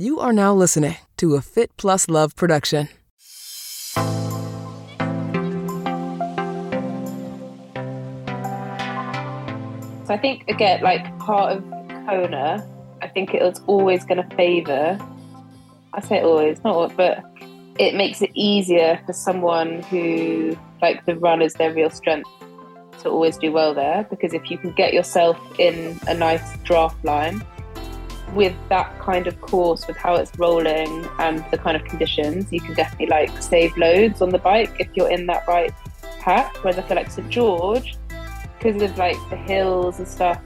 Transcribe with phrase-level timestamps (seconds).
[0.00, 2.88] You are now listening to a Fit Plus Love production.
[3.96, 4.04] So
[10.08, 11.62] I think again, like part of
[12.06, 12.66] Kona,
[13.02, 14.98] I think it was always going to favour.
[15.92, 17.22] I say always, not but
[17.78, 22.30] it makes it easier for someone who like the run is their real strength
[23.02, 27.04] to always do well there because if you can get yourself in a nice draft
[27.04, 27.44] line
[28.34, 32.60] with that kind of course with how it's rolling and the kind of conditions you
[32.60, 35.72] can definitely like save loads on the bike if you're in that right
[36.20, 37.96] pack whereas i feel like st george
[38.58, 40.40] because of like the hills and stuff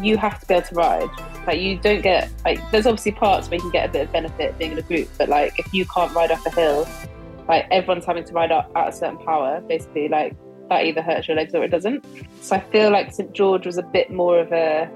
[0.00, 1.10] you have to be able to ride.
[1.46, 4.12] Like you don't get like there's obviously parts where you can get a bit of
[4.12, 6.88] benefit being in a group but like if you can't ride up a hill
[7.48, 10.34] like everyone's having to ride up at a certain power basically like
[10.70, 12.04] that either hurts your legs or it doesn't.
[12.40, 14.90] So i feel like st george was a bit more of a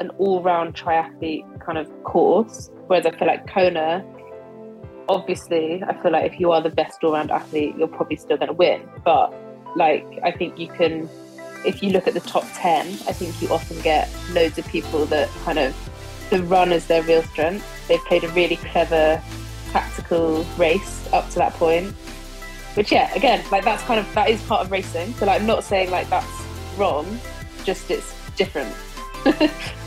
[0.00, 4.04] an all-round triathlete kind of course whereas i feel like kona
[5.08, 8.48] obviously i feel like if you are the best all-round athlete you're probably still going
[8.48, 8.88] to win.
[9.04, 9.34] But
[9.76, 11.08] like i think you can
[11.64, 15.06] if you look at the top 10 i think you often get loads of people
[15.06, 15.74] that kind of
[16.30, 17.64] the run is their real strength.
[17.88, 19.22] They've played a really clever
[19.70, 21.92] tactical race up to that point.
[22.74, 25.14] Which yeah again like that's kind of that is part of racing.
[25.14, 26.26] So like i'm not saying like that's
[26.76, 27.20] wrong
[27.62, 28.74] just it's different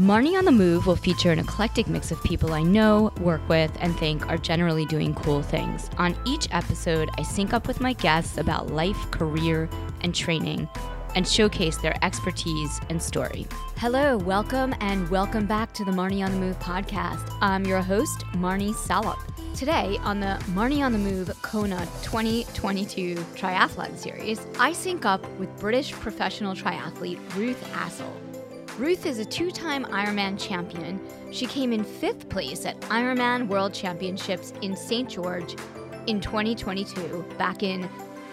[0.00, 3.70] Marni on the Move will feature an eclectic mix of people I know, work with,
[3.80, 5.90] and think are generally doing cool things.
[5.98, 9.68] On each episode, I sync up with my guests about life, career,
[10.00, 10.66] and training
[11.14, 13.46] and showcase their expertise and story.
[13.76, 17.36] Hello, welcome, and welcome back to the Marni on the Move podcast.
[17.42, 19.18] I'm your host, Marni Salup.
[19.54, 25.54] Today, on the Marni on the Move Kona 2022 Triathlon Series, I sync up with
[25.60, 28.29] British professional triathlete Ruth Astle.
[28.78, 31.00] Ruth is a two time Ironman champion.
[31.32, 35.08] She came in fifth place at Ironman World Championships in St.
[35.08, 35.56] George
[36.06, 37.88] in 2022, back in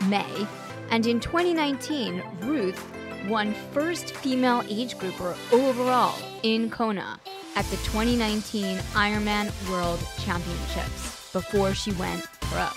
[0.08, 0.48] May.
[0.90, 2.82] And in 2019, Ruth
[3.28, 7.20] won first female age grouper overall in Kona
[7.56, 12.68] at the 2019 Ironman World Championships before she went pro.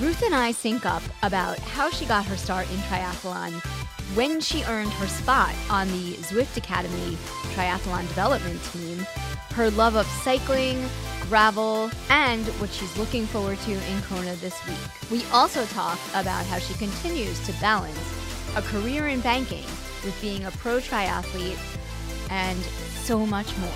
[0.00, 3.62] Ruth and I sync up about how she got her start in triathlon,
[4.14, 7.16] when she earned her spot on the Zwift Academy
[7.54, 8.98] triathlon development team,
[9.54, 10.84] her love of cycling,
[11.28, 14.76] gravel, and what she's looking forward to in Kona this week.
[15.10, 17.98] We also talk about how she continues to balance
[18.56, 19.64] a career in banking
[20.04, 21.58] with being a pro triathlete
[22.30, 22.58] and
[23.02, 23.70] so much more.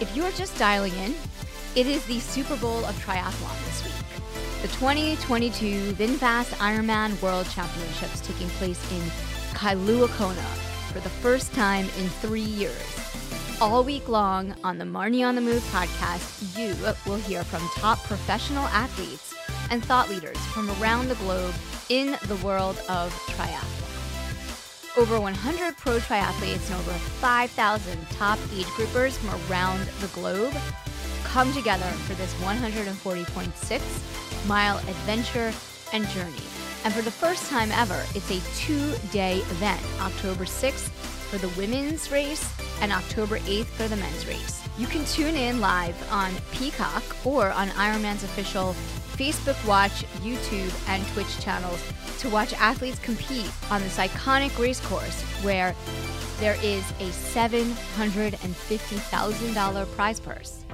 [0.00, 1.14] If you're just dialing in,
[1.74, 4.22] it is the Super Bowl of triathlon this week.
[4.62, 9.29] The 2022 VinFast Ironman World Championships taking place in
[9.60, 10.40] Kailua Kona
[10.90, 12.80] for the first time in three years.
[13.60, 16.74] All week long on the Marni on the Move podcast, you
[17.06, 19.34] will hear from top professional athletes
[19.70, 21.52] and thought leaders from around the globe
[21.90, 24.96] in the world of triathlon.
[24.96, 30.54] Over 100 pro triathletes and over 5,000 top age groupers from around the globe
[31.22, 35.52] come together for this 140.6 mile adventure
[35.92, 36.59] and journey.
[36.84, 40.88] And for the first time ever, it's a two day event October 6th
[41.28, 44.62] for the women's race and October 8th for the men's race.
[44.78, 48.74] You can tune in live on Peacock or on Ironman's official
[49.16, 51.82] Facebook Watch, YouTube, and Twitch channels
[52.20, 55.74] to watch athletes compete on this iconic race course where
[56.38, 60.64] there is a $750,000 prize purse.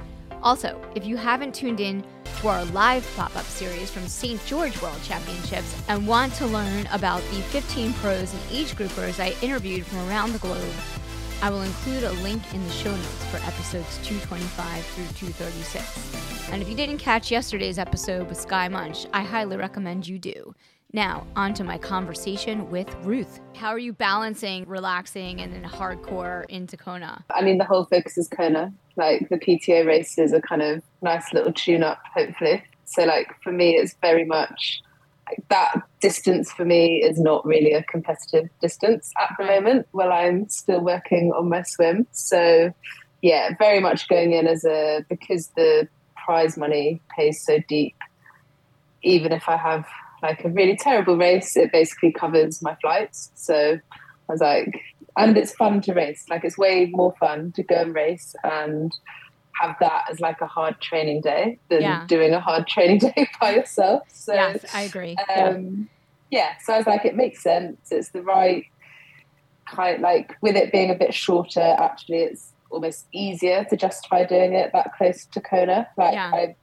[0.43, 2.03] Also, if you haven't tuned in
[2.41, 4.43] to our live pop up series from St.
[4.45, 9.35] George World Championships and want to learn about the 15 pros and age groupers I
[9.43, 10.73] interviewed from around the globe,
[11.41, 16.49] I will include a link in the show notes for episodes 225 through 236.
[16.51, 20.55] And if you didn't catch yesterday's episode with Skye Moench, I highly recommend you do.
[20.93, 23.41] Now, on to my conversation with Ruth.
[23.55, 27.25] How are you balancing relaxing and then hardcore into Kona?
[27.35, 28.73] I mean, the whole focus is Kona.
[28.95, 32.63] Like the PTO races are kind of nice little tune up, hopefully.
[32.85, 34.81] So, like for me, it's very much
[35.29, 39.87] like that distance for me is not really a competitive distance at the moment.
[39.91, 42.73] While I'm still working on my swim, so
[43.21, 47.95] yeah, very much going in as a because the prize money pays so deep.
[49.03, 49.85] even if I have
[50.23, 53.31] like a really terrible race, it basically covers my flights.
[53.35, 53.77] So
[54.29, 54.79] I was like,
[55.17, 56.25] and it's fun to race.
[56.29, 58.91] Like it's way more fun to go and race and
[59.59, 62.05] have that as like a hard training day than Yeah.
[62.07, 64.03] doing a hard training day by yourself.
[64.11, 65.15] So yes, I agree.
[65.35, 65.89] um,
[66.29, 67.77] yeah, so I was like, it makes sense.
[67.91, 68.65] It's the right
[69.67, 70.01] kind.
[70.01, 74.71] Like with it being a bit shorter, actually, it's almost easier to justify doing it
[74.73, 75.87] that close to Kona.
[75.97, 76.31] Like Yeah.
[76.33, 76.55] I,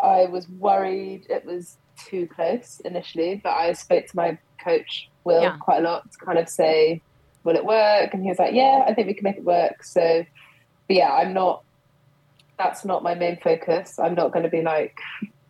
[0.00, 5.42] I was worried it was too close initially, but I spoke to my coach Will
[5.42, 5.56] Yeah.
[5.58, 7.00] quite a lot to kind of say,
[7.44, 8.12] will it work?
[8.12, 9.84] And he was like, yeah, I think we can make it work.
[9.84, 10.24] So,
[10.88, 11.62] but yeah, I'm not.
[12.58, 13.98] That's not my main focus.
[13.98, 14.96] I'm not going to be like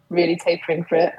[0.08, 1.14] really tapering for it.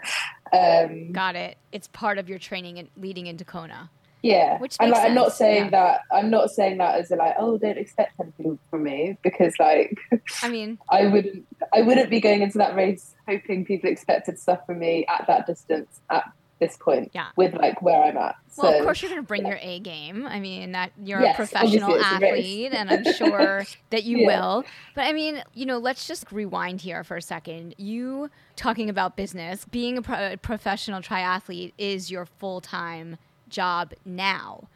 [0.51, 1.57] Um, Got it.
[1.71, 3.89] It's part of your training and leading into Kona.
[4.23, 5.69] Yeah, Which and like, I'm not saying yeah.
[5.71, 6.01] that.
[6.11, 9.97] I'm not saying that as a like, oh, don't expect anything from me because like
[10.41, 11.45] I mean, I wouldn't.
[11.73, 15.45] I wouldn't be going into that race hoping people expected stuff from me at that
[15.45, 16.23] distance at
[16.59, 17.11] this point.
[17.13, 17.27] Yeah.
[17.35, 18.35] with like where I'm at.
[18.55, 20.25] well, so of course you're going to bring your A game.
[20.25, 24.19] I mean, that you're Yes, a professional it's a athlete, and I'm sure that you
[24.19, 24.27] Yeah.
[24.27, 24.63] will.
[24.95, 27.75] But I mean, you know, let's just rewind here for a second.
[27.77, 33.17] You talking about business, being a, pro- a professional triathlete is your full time
[33.53, 34.67] job now.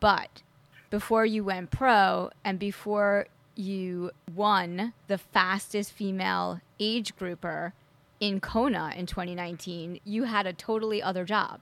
[0.00, 0.42] But
[0.90, 7.74] before you went pro and before you won the fastest female age grouper
[8.18, 11.60] in Kona in 2019, you had a totally other job.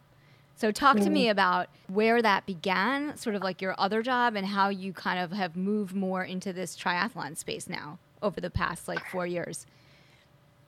[0.56, 4.46] So talk to me about where that began, sort of like your other job and
[4.46, 8.86] how you kind of have moved more into this triathlon space now over the past
[8.86, 9.66] like 4 years.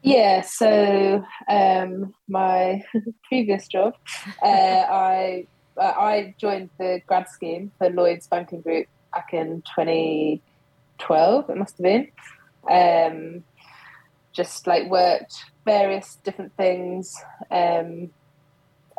[0.02, 2.82] Yeah, so um, my
[3.28, 3.94] previous job,
[4.42, 5.46] uh, I
[5.78, 11.50] I joined the grad scheme for Lloyd's Banking Group back in 2012.
[11.50, 12.08] It must have been.
[12.70, 13.44] Um,
[14.32, 17.14] just like worked various different things
[17.50, 18.10] um,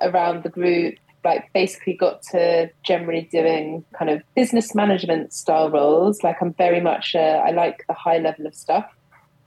[0.01, 0.95] around the group.
[1.23, 6.21] Like basically got to generally doing kind of business management style roles.
[6.21, 8.85] Like I'm very much uh, I like the high level of stuff.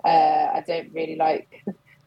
[0.02, 0.08] Uh,
[0.55, 1.64] I don't really like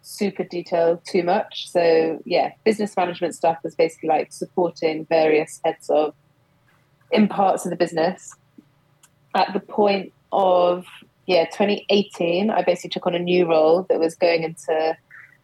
[0.10, 1.70] super detailed too much.
[1.70, 6.14] So yeah, business management stuff was basically like supporting various heads of
[7.12, 8.34] in parts of the business.
[9.36, 10.86] At the point of
[11.28, 14.98] yeah, 2018, I basically took on a new role that was going into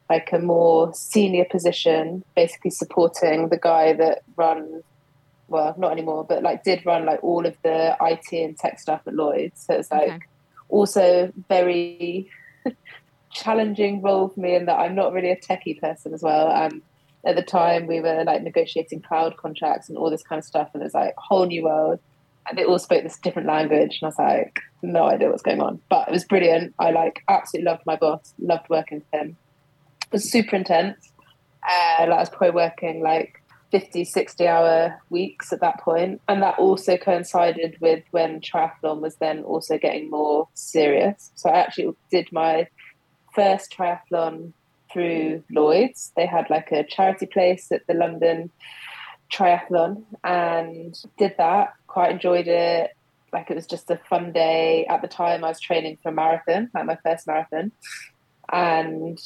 [0.10, 4.82] like a more senior position, basically supporting the guy that run
[5.48, 9.02] well, not anymore, but like did run like all of the IT and tech stuff
[9.06, 9.64] at Lloyd's.
[9.64, 10.20] So it's like Okay.
[10.70, 12.32] also very
[13.36, 16.50] challenging role for me in that I'm not really a techie person as well.
[16.50, 16.82] And
[17.26, 20.70] at the time, we were like negotiating cloud contracts and all this kind of stuff,
[20.74, 22.00] and it's like a whole new world.
[22.48, 25.62] And they all spoke this different language, and I was like, no idea what's going
[25.62, 25.82] on.
[25.90, 26.74] But it was brilliant.
[26.80, 29.38] I like absolutely loved my boss, loved working with him.
[30.04, 31.12] It was super intense.
[31.64, 33.42] Uh, like I was probably working like
[33.72, 36.22] 50, 60 hour weeks at that point.
[36.28, 41.32] And that also coincided with when triathlon was then also getting more serious.
[41.36, 42.68] So I actually did my
[43.36, 44.54] first triathlon
[44.92, 46.12] through Lloyd's.
[46.16, 48.50] They had like a charity place at the London
[49.34, 51.74] Triathlon and did that.
[51.88, 52.92] Quite enjoyed it.
[53.34, 54.86] Like it was just a fun day.
[54.86, 57.72] At the time, I was training for a marathon, like my first marathon,
[58.54, 59.18] and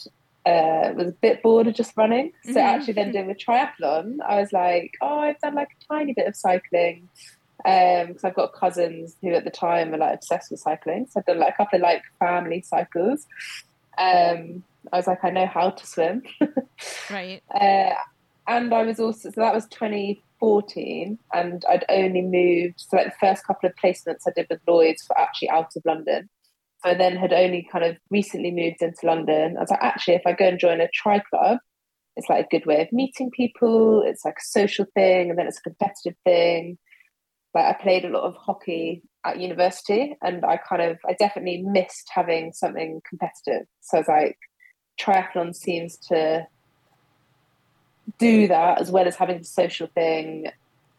[0.45, 2.31] uh, was a bit bored of just running.
[2.45, 2.63] So Mhm.
[2.63, 6.28] actually, then doing the triathlon, I was like, oh, I've done like a tiny bit
[6.28, 7.09] of cycling
[7.63, 11.07] because I've got cousins who at the time were like obsessed with cycling.
[11.09, 13.28] So I've done like a couple of like family cycles.
[13.99, 16.23] Um, I was like, I know how to swim.
[17.09, 17.44] Right.
[17.53, 17.94] Uh,
[18.47, 23.19] and I was also, so that was 2014, and I'd only moved, so like the
[23.19, 26.29] first couple of placements I did with Lloyd's were actually out of London.
[26.81, 29.57] So I then had only kind of recently moved into London.
[29.57, 31.59] I was like, actually, if I go and join a tri club,
[32.15, 34.01] it's like a good way of meeting people.
[34.03, 36.77] It's like a social thing, and then it's a competitive thing.
[37.56, 41.61] Like I played a lot of hockey at university, and I kind of, I definitely
[41.63, 43.68] missed having something competitive.
[43.81, 44.37] So I was like,
[44.99, 46.47] triathlon seems to
[48.18, 50.47] do that as well as having the social thing.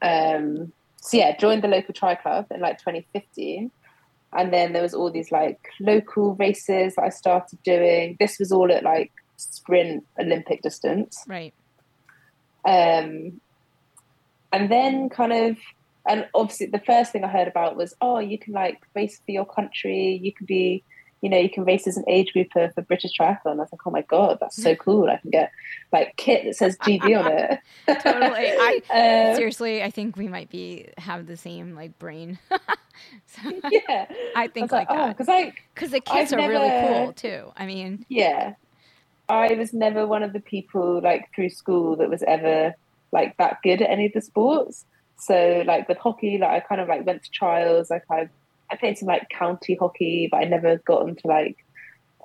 [0.02, 3.71] Um, so yeah, joined the local tri club in like 2015,
[4.33, 8.16] and then there was all these like local races that I started doing.
[8.21, 11.54] This was all at like sprint Olympic distance, Right.
[12.64, 13.40] um,
[14.52, 15.57] and then kind of.
[16.11, 19.31] And obviously, the first thing I heard about was, oh, you can like race for
[19.31, 20.19] your country.
[20.21, 20.83] You can be,
[21.21, 23.52] you know, you can race as an age grouper for British Triathlon.
[23.52, 25.09] I was like, oh my god, that's so cool!
[25.09, 25.52] I can get
[25.93, 27.61] like kit that says GB on it.
[28.02, 28.25] Totally.
[28.26, 32.40] I Um, seriously, I think we might be have the same like brain.
[33.26, 36.88] so, yeah, I think was like, that because I because the kits I've are really
[36.88, 37.52] cool too.
[37.57, 38.55] I mean, yeah,
[39.29, 42.75] I was never one of the people like through school that was ever
[43.12, 44.87] like that good at any of the sports.
[45.21, 47.91] So like with hockey, like I kind of like went to trials.
[47.91, 48.29] Like I,
[48.71, 51.57] I played some like county hockey, but I never got into like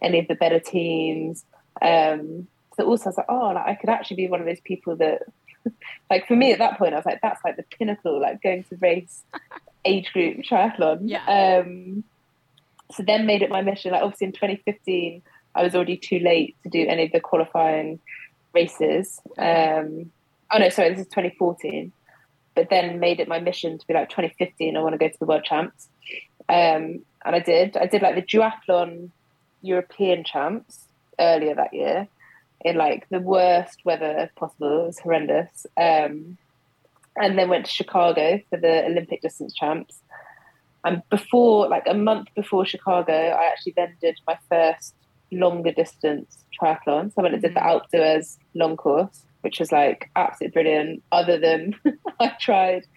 [0.02, 1.46] any of the better teams.
[1.82, 2.48] Um,
[2.78, 4.96] so also I was like, oh, like I could actually be one of those people
[4.98, 5.24] that,
[6.10, 8.64] like for me at that point, I was like, that's like the pinnacle, like going
[8.66, 9.24] to race
[9.84, 11.02] age group triathlon.
[11.04, 11.62] Yeah.
[11.64, 12.04] Um,
[12.92, 13.92] so then made it my mission.
[13.92, 15.22] Like obviously in 2015,
[15.54, 18.00] I was already too late to do any of the qualifying
[18.54, 19.20] races.
[19.38, 20.12] Um,
[20.52, 21.92] oh no, sorry, this is 2014.
[22.56, 24.76] But then made it my mission to be like 2015.
[24.76, 25.90] I want to go to the World Champs,
[26.48, 27.76] um, and I did.
[27.76, 29.10] I did like the duathlon
[29.62, 30.86] European Champs
[31.20, 32.08] earlier that year
[32.62, 34.84] in like the worst weather possible.
[34.84, 35.68] It was horrendous.
[35.78, 36.38] Um,
[37.18, 40.02] and then went to Chicago for the Olympic distance champs.
[40.84, 44.94] And before, like a month before Chicago, I actually then did my first
[45.32, 47.14] longer distance triathlon.
[47.14, 51.04] So I went and did the Alpe d'Huez long course, which was like absolutely brilliant.
[51.12, 51.76] Other than
[52.20, 52.88] I tried,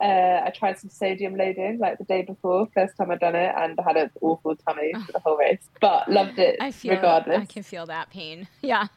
[0.00, 3.54] uh, I tried some sodium loading like the day before, first time I'd done it,
[3.56, 6.96] and I had an awful tummy for the whole race, but loved it I feel
[6.96, 7.40] regardless.
[7.40, 8.48] I can feel that pain.
[8.62, 8.88] Yeah.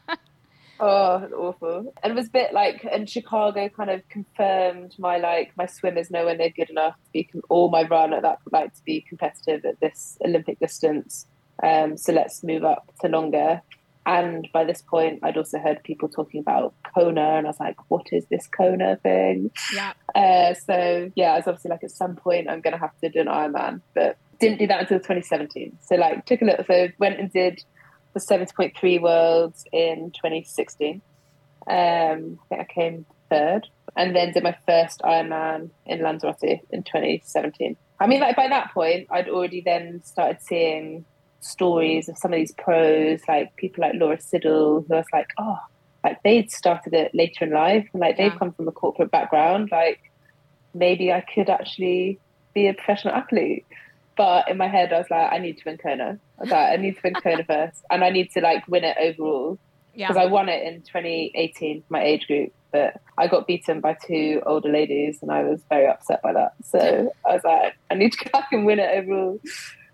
[0.79, 1.93] Oh, awful.
[2.03, 6.11] And it was a bit like, and Chicago kind of confirmed my like my swimmers
[6.11, 9.05] know when they're good enough to be, or my run at that like to be
[9.07, 11.27] competitive at this Olympic distance.
[11.63, 13.61] Um, so let's move up to longer.
[14.05, 17.75] And by this point, I'd also heard people talking about Kona, and I was like,
[17.89, 19.93] "What is this Kona thing?" Yeah.
[20.13, 23.09] Uh, so yeah, I was obviously like, at some point, I'm going to have to
[23.09, 25.77] do an Ironman, but didn't do that until 2017.
[25.81, 27.63] So like, took a little, so went and did
[28.13, 31.01] the 70.3 Worlds in 2016.
[31.67, 36.83] Um, I think I came third, and then did my first Ironman in Lanzarote in
[36.83, 37.75] 2017.
[37.99, 41.05] I mean, like by that point, I'd already then started seeing
[41.45, 45.27] stories of some of these pros, like people like Laura Siddall, who I was like,
[45.37, 45.57] oh,
[46.03, 49.69] like they'd started it later in life, and like they've come from a corporate background.
[49.71, 49.99] Like
[50.73, 52.19] maybe I could actually
[52.53, 53.65] be a professional athlete.
[54.17, 56.17] But in my head, I was like, I need to win Kona.
[56.39, 58.83] I was like, I need to win Kona first, and I need to like win
[58.83, 59.59] it overall
[59.93, 60.23] because Yeah.
[60.23, 62.51] I won it in 2018, my age group.
[62.71, 66.53] But I got beaten by two older ladies, and I was very upset by that.
[66.63, 69.39] So I was like, I need to go back and win it overall,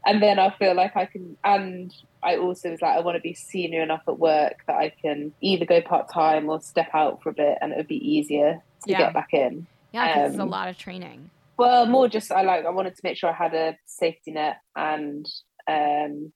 [0.05, 1.37] and then I feel like I can.
[1.43, 1.93] And
[2.23, 5.33] I also was like, I want to be senior enough at work that I can
[5.41, 8.61] either go part time or step out for a bit, and it would be easier
[8.85, 8.97] to Yeah.
[8.97, 9.67] get back in.
[9.91, 11.29] Yeah, 'cause it's a um, lot of training.
[11.57, 14.57] Well, more just I like I wanted to make sure I had a safety net
[14.75, 15.25] and
[15.67, 16.33] um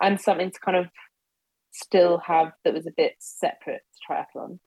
[0.00, 0.86] and something to kind of
[1.72, 4.58] still have that was a bit separate to triathlon.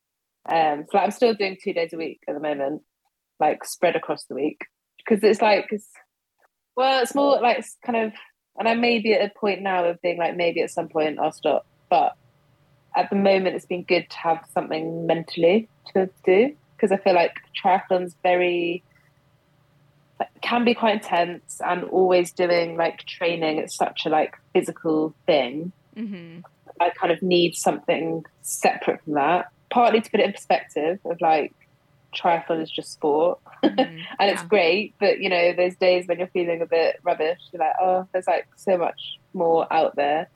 [0.47, 2.83] Um so like, I'm still doing two days a week at the moment,
[3.39, 4.61] like spread across the week.
[4.97, 5.89] Because it's like it's
[6.77, 8.13] well, it's more like it's kind of
[8.57, 11.19] and I may be at a point now of being like maybe at some point
[11.19, 11.65] I'll stop.
[11.89, 12.13] But
[12.95, 16.55] at the moment it's been good to have something mentally to do.
[16.75, 18.83] Because I feel like triathlon's very
[20.41, 25.71] can be quite intense and always doing like training it's such a like physical thing
[25.95, 26.39] hmm
[26.79, 31.19] i kind of need something separate from that partly to put it in perspective of
[31.21, 31.53] like
[32.15, 33.39] triathlon is just sport.
[33.63, 33.97] Mm-hmm.
[34.19, 37.59] and it's great but you know there's days when you're feeling a bit rubbish you're
[37.59, 40.29] like oh there's like so much more out there.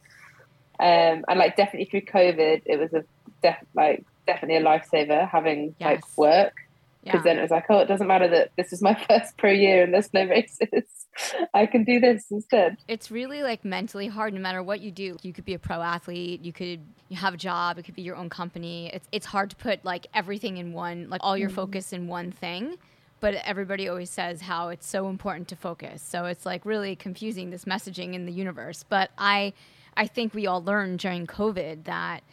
[0.79, 3.03] Um and like definitely through covid it was a
[3.43, 6.55] def- like definitely a lifesaver having like work
[7.03, 7.23] because Yeah.
[7.23, 9.83] then it was like, oh, it doesn't matter that this is my first pro year
[9.83, 11.07] and there's no races.
[11.53, 12.77] I can do this instead.
[12.87, 15.17] It's really like mentally hard no matter what you do.
[15.21, 18.01] You could be a pro athlete, you could you have a job, it could be
[18.01, 18.91] your own company.
[18.93, 21.55] It's it's hard to put like everything in one, like all your mm-hmm.
[21.55, 22.77] focus in one thing.
[23.19, 26.01] But everybody always says how it's so important to focus.
[26.01, 28.83] So it's like really confusing this messaging in the universe.
[28.87, 29.53] But I
[29.97, 32.23] I think we all learned during COVID that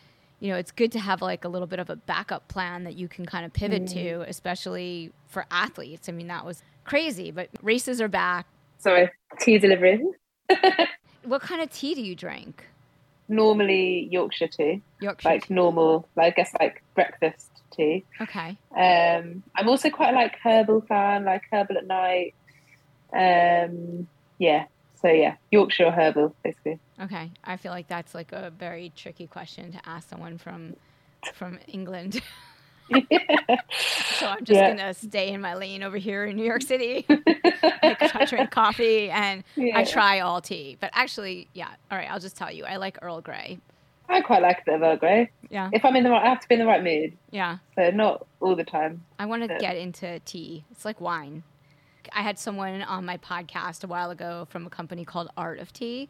[0.40, 2.94] you know, it's good to have like a little bit of a backup plan that
[2.96, 6.08] you can kind of pivot to, especially for athletes.
[6.08, 8.46] I mean, that was crazy, but races are back.
[8.78, 10.00] Sorry, tea delivery.
[11.24, 12.64] What kind of tea do you drink?
[13.28, 15.28] Normally Yorkshire tea, Yorkshire.
[15.28, 18.06] like normal, like, I guess like breakfast tea.
[18.18, 18.56] okay.
[18.74, 22.34] Um, I'm also quite like herbal fan, like herbal at night.
[23.12, 24.66] Um, yeah,
[25.02, 26.78] so yeah, Yorkshire herbal, basically.
[27.00, 27.30] Okay.
[27.44, 30.74] I feel like that's like a very tricky question to ask someone from
[31.34, 32.20] from England.
[32.90, 34.68] so I'm just Yeah.
[34.74, 37.06] gonna stay in my lane over here in New York City.
[37.08, 40.76] I drink coffee and I try all tea.
[40.80, 41.68] But actually, yeah.
[41.90, 42.10] All right.
[42.10, 43.58] I'll just tell you, I like Earl Grey.
[44.08, 45.30] I quite like of Earl Grey.
[45.50, 45.68] Yeah.
[45.72, 47.58] If I'm in the right, I have to be in the right mood, Yeah.
[47.74, 49.04] so not all the time.
[49.18, 49.58] I want to Yeah.
[49.58, 50.64] get into tea.
[50.70, 51.42] It's like wine.
[52.14, 55.74] I had someone on my podcast a while ago from a company called Art of
[55.74, 56.08] Tea,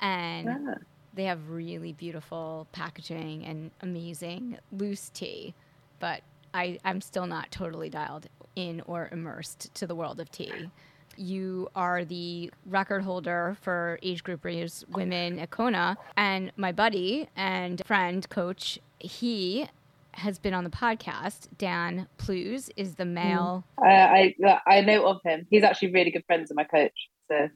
[0.00, 0.74] and Ah.
[1.14, 5.52] They have really beautiful packaging and amazing loose tea,
[5.98, 6.20] but
[6.54, 10.70] I, I'm still not totally dialed in or immersed to the world of tea.
[11.16, 17.82] You are the record holder for age groupers women at Kona, and my buddy and
[17.84, 19.68] friend coach, he
[20.12, 21.48] has been on the podcast.
[21.58, 23.64] Dan Plews is the male.
[23.80, 24.34] Uh, I
[24.68, 25.46] I know of him.
[25.50, 27.08] He's actually really good friends with my coach.
[27.26, 27.48] So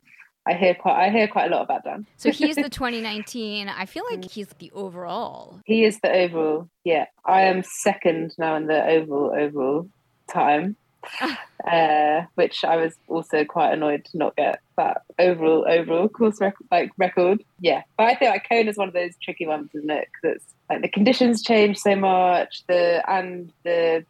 [0.46, 2.06] I hear quite I hear quite a lot about Dan.
[2.16, 3.68] So he's the 2019.
[3.68, 5.60] I feel like he's the overall.
[5.64, 6.68] He is the overall.
[6.84, 9.88] Yeah, I am second now in the overall overall
[10.28, 10.76] time.
[11.70, 16.54] uh, which I was also quite annoyed to not get that overall overall course rec-
[16.70, 17.42] like record.
[17.60, 20.08] Yeah, but I think like Kona is one of those tricky ones, isn't it?
[20.12, 24.04] Because it's like the conditions change so much, the and the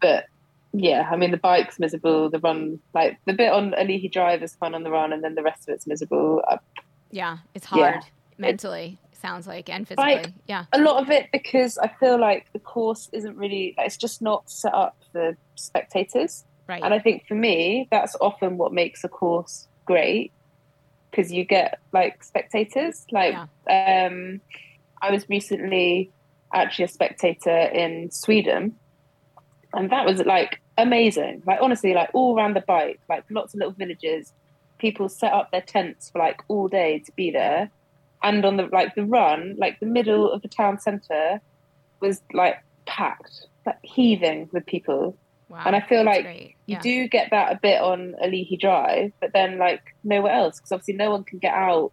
[0.00, 0.24] But
[0.72, 2.30] yeah, I mean the bike's miserable.
[2.30, 5.34] The run, like the bit on Ali'i Drive is fun on the run, and then
[5.34, 6.42] the rest of it's miserable.
[6.48, 6.58] Uh,
[7.10, 7.92] Yeah, it's Yeah.
[7.92, 8.04] hard
[8.38, 10.14] mentally, sounds like, and physically.
[10.14, 10.64] Like- yeah.
[10.72, 13.74] a lot of it because I feel like the course isn't really.
[13.76, 16.44] It's just not set up for spectators.
[16.66, 16.82] Right.
[16.82, 20.32] And I think for me, that's often what makes a course great
[21.10, 23.04] because you get like spectators.
[23.10, 23.34] Like,
[23.68, 24.40] um,
[25.02, 26.10] I was recently
[26.54, 28.76] actually a spectator in Sweden,
[29.74, 31.42] and that was like amazing.
[31.46, 34.32] Like, honestly, like all around the bike, like lots of little villages,
[34.78, 37.70] people set up their tents for like all day to be there.
[38.22, 41.40] And on the like the run, like the middle of the town centre
[42.00, 45.16] was like packed, like heaving with people.
[45.48, 45.62] wow.
[45.66, 46.56] and I feel like great.
[46.66, 46.80] You yeah.
[46.80, 50.94] do get that a bit on Ali'i Drive, but then like nowhere else because obviously
[50.94, 51.92] no one can get out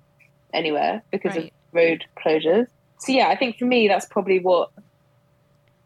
[0.54, 1.46] anywhere because Right.
[1.46, 2.68] of road closures.
[3.00, 4.70] So yeah, I think for me that's probably what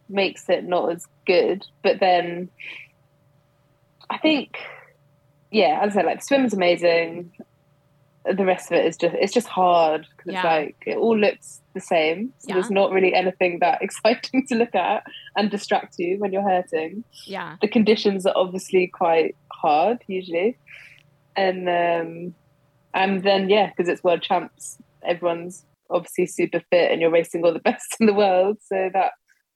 [0.10, 1.65] makes it not as good.
[1.83, 2.49] But then
[4.09, 4.57] I think,
[5.51, 7.31] yeah, as I said, like the swim's amazing.
[8.25, 10.39] The rest of it is just it's just hard because Yeah.
[10.39, 12.31] it's like it all looks the same.
[12.38, 12.53] So Yeah.
[12.55, 15.03] there's not really anything that exciting to look at
[15.36, 17.57] and distract you when you're hurting yeah.
[17.62, 20.57] the conditions are obviously quite hard usually
[21.36, 22.36] and um
[22.93, 27.51] and then yeah because it's world champs everyone's obviously super fit and you're racing all
[27.51, 29.13] the best in the world so that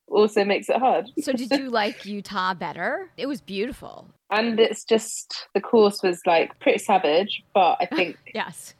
[0.07, 3.09] also makes it hard So did you like Utah better?
[3.17, 4.07] It was beautiful.
[4.31, 8.73] and it's just the course was like pretty savage but i think Yes.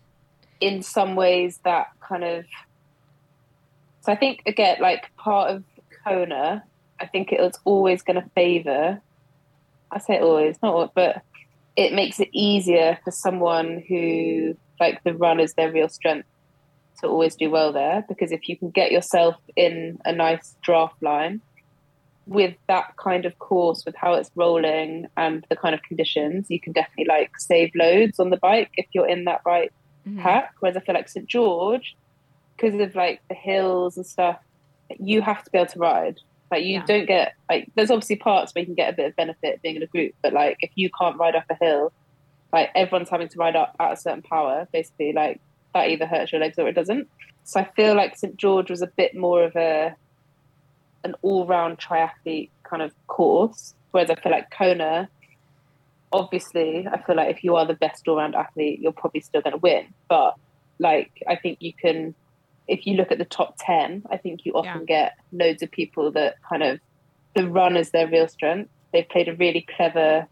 [0.60, 2.46] in some ways that kind of
[4.02, 5.64] so i think again like part of
[6.04, 6.64] kona
[7.00, 9.02] i think it's always going to favor
[9.92, 11.22] i say always not but
[11.76, 16.28] it makes it easier for someone who like the run is their real strength
[17.02, 21.02] to always do well there because if you can get yourself in a nice draft
[21.02, 21.42] line
[22.26, 26.60] with that kind of course with how it's rolling and the kind of conditions you
[26.60, 29.72] can definitely like save loads on the bike if you're in that right
[30.08, 30.22] Mhm.
[30.22, 30.54] pack.
[30.60, 31.96] Whereas I feel like St George,
[32.56, 34.40] because of like the hills and stuff,
[35.00, 36.18] you have to be able to ride.
[36.50, 36.86] Like you Yeah.
[36.86, 39.76] don't get like there's obviously parts where you can get a bit of benefit being
[39.76, 41.92] in a group, but like if you can't ride up a hill,
[42.54, 45.42] like everyone's having to ride up at a certain power, basically like
[45.74, 47.08] that either hurts your legs or it doesn't.
[47.44, 49.96] So I feel like St George was a bit more of a
[51.04, 55.10] an all round triathlete kind of course, whereas I feel like Kona,
[56.12, 59.42] obviously, I feel like if you are the best all round athlete, you're probably still
[59.42, 59.94] going to win.
[60.10, 60.36] But
[60.80, 62.14] like I think you can
[62.68, 66.12] if you look at the top 10, I think you often get loads of people
[66.12, 66.80] that kind of
[67.34, 68.70] the run is their real strength.
[68.92, 70.28] They've played a really clever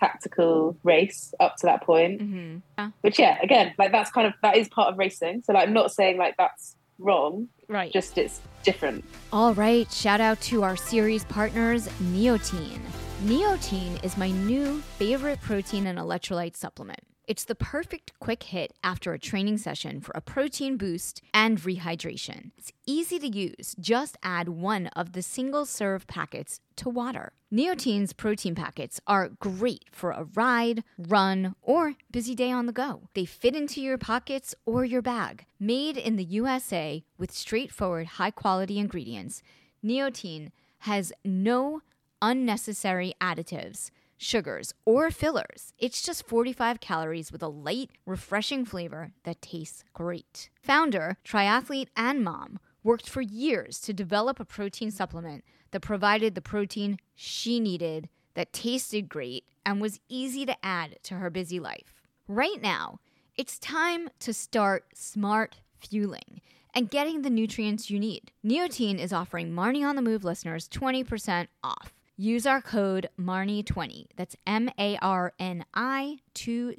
[0.00, 2.20] tactical race up to that point.
[2.20, 2.90] hmm Yeah.
[3.02, 5.42] Which, yeah, again, like that's kind of that is part of racing.
[5.44, 7.92] So, like, I'm not saying like that's wrong, Right.
[7.92, 9.04] just it's different.
[9.32, 12.80] All right, shout out to our series partners, Neotein.
[13.22, 17.00] Neotein is my new favorite protein and electrolyte supplement.
[17.30, 22.50] It's the perfect quick hit after a training session for a protein boost and rehydration.
[22.58, 23.76] It's easy to use.
[23.78, 27.30] Just add one of the single serve packets to water.
[27.54, 33.02] Neotein's protein packets are great for a ride, run, or busy day on the go.
[33.14, 35.46] They fit into your pockets or your bag.
[35.60, 39.40] Made in the USA with straightforward, high quality ingredients,
[39.84, 41.82] Neotein has no
[42.20, 45.72] unnecessary additives, sugars, or fillers.
[45.78, 50.50] It's just 45 calories with a light, refreshing flavor that tastes great.
[50.62, 56.40] Founder, triathlete, and mom worked for years to develop a protein supplement that provided the
[56.40, 62.02] protein she needed, that tasted great, and was easy to add to her busy life.
[62.28, 63.00] Right now,
[63.36, 66.40] it's time to start smart fueling
[66.74, 68.30] and getting the nutrients you need.
[68.44, 71.99] Neotein is offering Marni on the Move listeners 20% off.
[72.22, 76.74] Use our code MARNI20, that's M A R N I 20,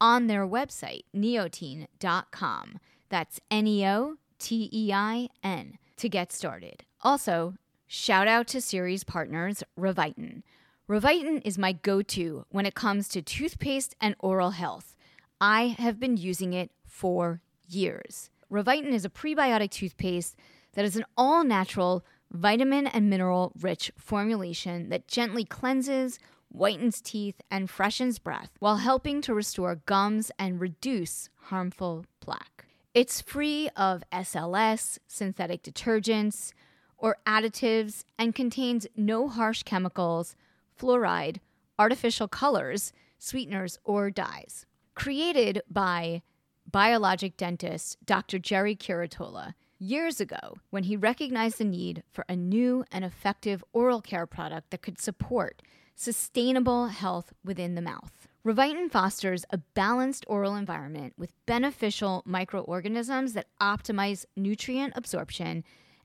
[0.00, 2.78] on their website, neotein.com.
[3.08, 6.84] That's N E O T E I N, to get started.
[7.00, 7.54] Also,
[7.88, 10.44] shout out to series partners Revitin.
[10.88, 14.94] Revitin is my go to when it comes to toothpaste and oral health.
[15.40, 18.30] I have been using it for years.
[18.48, 20.36] Revitin is a prebiotic toothpaste
[20.74, 26.18] that is an all natural, vitamin and mineral rich formulation that gently cleanses,
[26.54, 32.66] whitens teeth, and freshens breath while helping to restore gums and reduce harmful plaque.
[32.92, 36.52] It's free of SLS, synthetic detergents,
[36.98, 40.36] or additives and contains no harsh chemicals,
[40.78, 41.38] fluoride,
[41.78, 44.66] artificial colors, sweeteners, or dyes.
[44.94, 46.22] Created by
[46.70, 48.38] biologic dentist Dr.
[48.38, 54.00] Jerry Curatola years ago when he recognized the need for a new and effective oral
[54.00, 55.62] care product that could support
[55.96, 58.28] sustainable health within the mouth.
[58.44, 65.64] Revitin fosters a balanced oral environment with beneficial microorganisms that optimize nutrient absorption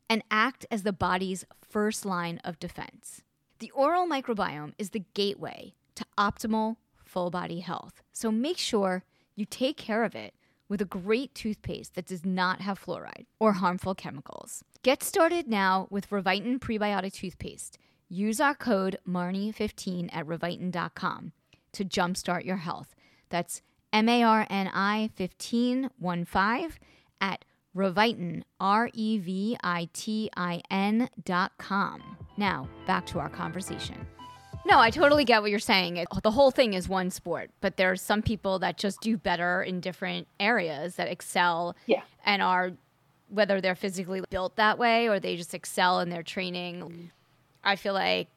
[0.10, 3.24] and act as the body's first line of defense.
[3.60, 8.02] The oral microbiome is the gateway to optimal full body health.
[8.12, 9.04] So make sure
[9.36, 10.34] you take care of it
[10.68, 14.64] with a great toothpaste that does not have fluoride or harmful chemicals.
[14.84, 17.78] Get started now with Revitin prebiotic toothpaste.
[18.10, 21.32] Use our code MARNI15 at revitin.com
[21.74, 22.96] to jumpstart your health.
[23.30, 26.78] That's M A R N I 1515
[27.22, 32.18] at Revitin, R E V I T I N dot com.
[32.38, 34.06] Now, back to our conversation.
[34.66, 35.98] No, I totally get what you're saying.
[35.98, 39.62] It, the whole thing is one sport, but there's some people that just do better
[39.62, 42.02] in different areas that excel Yeah.
[42.26, 42.72] and are,
[43.30, 47.12] whether they're physically built that way or they just excel in their training.
[47.64, 48.28] I feel like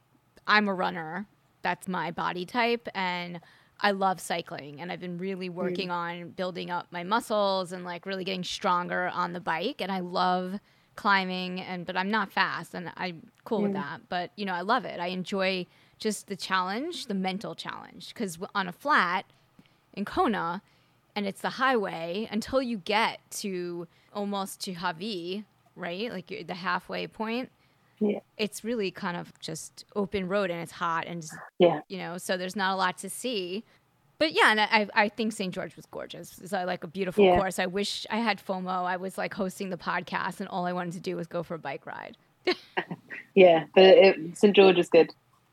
[0.45, 1.25] I'm a runner.
[1.63, 2.87] That's my body type.
[2.93, 3.39] And
[3.81, 4.81] I love cycling.
[4.81, 5.53] And I've been really mm.
[5.53, 9.81] working on building up my muscles and like really getting stronger on the bike.
[9.81, 10.59] And I love
[10.95, 13.75] climbing and but I'm not fast and I'm cool with mm.
[13.75, 14.01] that.
[14.09, 14.99] But you know, I love it.
[14.99, 15.65] I enjoy
[15.99, 18.09] just the challenge, the mental challenge.
[18.13, 19.25] Because on a flat
[19.93, 20.61] in Kona,
[21.15, 25.43] and it's the highway until you get to almost to Hawi,
[25.75, 26.11] right?
[26.11, 27.49] Like you're the halfway point.
[27.99, 28.19] Yeah.
[28.37, 31.81] It's really kind of just open road and it's hot and just, Yeah.
[31.89, 33.65] you know, so there's not a lot to see.
[34.19, 35.53] But yeah, and I, I think St.
[35.53, 36.39] George was gorgeous.
[36.39, 37.37] It's uh, like a beautiful Yeah.
[37.37, 37.59] course.
[37.59, 38.85] I wish I had FOMO.
[38.85, 41.55] I was like hosting the podcast and all I wanted to do was go for
[41.55, 42.15] a bike ride.
[43.35, 45.11] Yeah, but it, St George is good.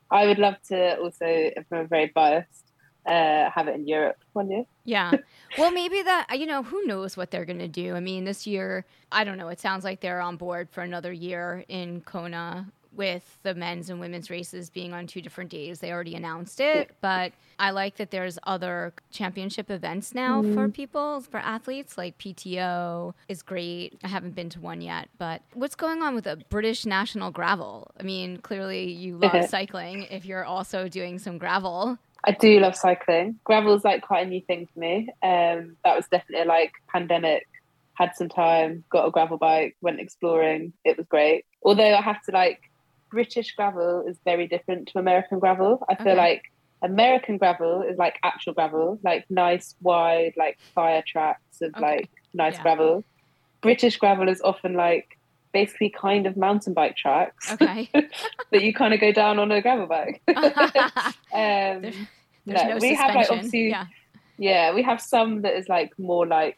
[0.09, 2.71] I would love to also, if I'm very biased,
[3.05, 4.65] uh, have it in Europe one year.
[4.83, 5.11] Yeah.
[5.57, 7.95] Well, maybe that, you know, who knows what they're going to do.
[7.95, 9.47] I mean, this year, I don't know.
[9.47, 13.99] It sounds like they're on board for another year in Kona with the men's and
[13.99, 15.79] women's races being on two different days.
[15.79, 20.53] They already announced it, but I like that there's other championship events now Mm-hmm.
[20.55, 21.97] for people, for athletes.
[21.97, 23.97] Like PTO is great.
[24.03, 27.91] I haven't been to one yet, but what's going on with the British National Gravel?
[27.99, 31.97] I mean, clearly you love cycling if you're also doing some gravel.
[32.23, 33.39] I do love cycling.
[33.43, 35.07] Gravel's like quite a new thing for me.
[35.23, 37.47] Um, that was definitely like pandemic.
[37.93, 40.73] Had some time, got a gravel bike, went exploring.
[40.85, 41.45] It was great.
[41.63, 42.61] Although I have to like,
[43.11, 45.83] British gravel is very different to American gravel.
[45.89, 46.17] I feel Okay.
[46.17, 46.41] like
[46.83, 51.81] American gravel is like actual gravel, like nice wide, like fire tracks of Okay.
[51.81, 52.63] like nice Yeah.
[52.63, 53.05] gravel.
[53.61, 55.07] British gravel is often like
[55.53, 57.89] basically kind of mountain bike tracks Okay.
[58.51, 60.21] that you kind of go down on a gravel bike.
[60.27, 60.87] um,
[61.31, 62.07] There's
[62.45, 63.85] no, we have like obviously yeah.
[64.37, 66.57] yeah, we have some that is like more like,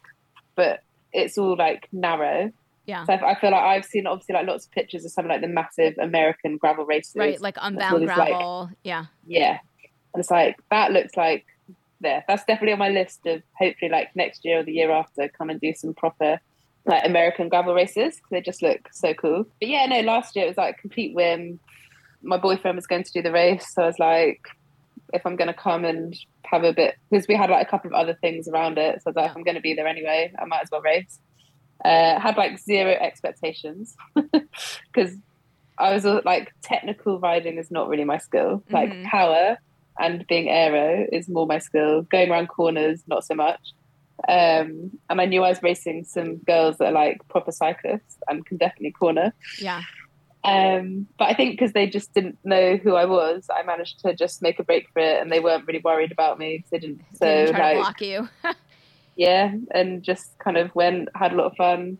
[0.56, 0.82] but
[1.14, 2.52] it's all like narrow.
[2.86, 3.06] Yeah.
[3.06, 5.42] So I, I feel like I've seen obviously like lots of pictures of some like
[5.42, 7.16] the massive American gravel races.
[7.16, 8.70] Right, like unbound these, like- gravel.
[8.84, 9.06] yeah.
[9.28, 9.60] yeah,
[10.14, 11.46] and it's like that looks like
[12.02, 12.24] there.
[12.28, 15.50] That's definitely on my list of hopefully like next year or the year after come
[15.50, 16.40] and do some proper
[16.86, 19.46] like American gravel races because they just look so cool.
[19.60, 21.60] But yeah, no, last year it was like a complete whim.
[22.24, 24.42] My boyfriend was going to do the race, so I was like,
[25.14, 26.16] if I'm going to come and
[26.46, 29.08] have a bit because we had like a couple of other things around it, so
[29.08, 29.32] I was like, Yeah.
[29.32, 31.20] if I'm going to be there anyway, I might as well race.
[31.86, 33.96] Uh, had like zero expectations
[34.94, 35.16] because
[35.78, 38.64] I was uh, like technical riding is not really my skill.
[38.70, 39.06] Like Mhm.
[39.06, 39.58] power
[39.98, 42.02] and being aero is more my skill.
[42.04, 43.62] Going around corners, not so much.
[44.28, 48.46] Um, and I knew I was racing some girls that are like proper cyclists and
[48.46, 49.34] can definitely corner.
[49.62, 49.84] Yeah.
[50.44, 54.14] Um, but I think because they just didn't know who I was, I managed to
[54.14, 56.64] just make a break for it, and they weren't really worried about me.
[56.72, 57.02] They didn't.
[57.14, 58.30] So They didn't try to like, block you.
[59.20, 61.98] yeah, and just kind of went, had a lot of fun.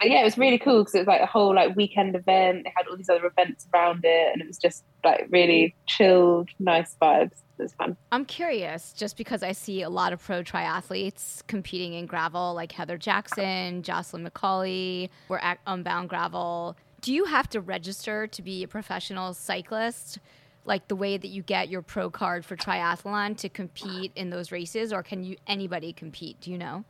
[0.00, 2.64] But yeah, it was really cool because it was like a whole like weekend event.
[2.64, 6.48] They had all these other events around it, and it was just like really chilled,
[6.58, 7.42] nice vibes.
[7.58, 7.98] It was fun.
[8.10, 12.72] I'm curious, just because I see a lot of pro triathletes competing in gravel, like
[12.72, 16.78] Heather Jackson, Jocelyn McCauley, we're at Unbound Gravel.
[17.02, 20.18] Do you have to register to be a professional cyclist,
[20.64, 24.52] like the way that you get your pro card for triathlon to compete in those
[24.52, 26.40] races, or can you anybody compete?
[26.40, 26.84] Do you know?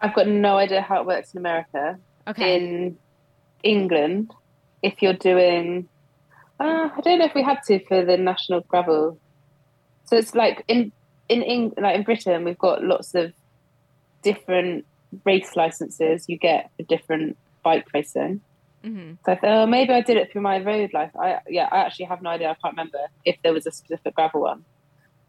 [0.00, 1.98] I've got no idea how it works in America.
[2.26, 2.56] Okay.
[2.56, 2.98] In
[3.62, 4.32] England,
[4.82, 5.88] if you're doing,
[6.60, 9.18] uh, I don't know if we had to for the national gravel.
[10.04, 10.92] So it's like in
[11.28, 13.32] in Eng- like in Britain, we've got lots of
[14.22, 14.86] different
[15.24, 18.40] race licenses you get for different bike racing.
[18.84, 21.10] Hmm So I thought, oh, maybe I did it through my road life.
[21.20, 22.50] I yeah, I actually have no idea.
[22.50, 24.64] I can't remember if there was a specific gravel one,